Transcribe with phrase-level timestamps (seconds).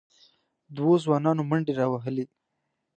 [0.75, 2.25] دوو ځوانانو منډې راوهلې،